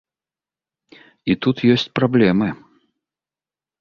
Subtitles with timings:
[1.33, 2.47] І тут ёсць праблемы.